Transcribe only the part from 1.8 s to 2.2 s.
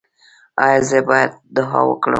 وکړم؟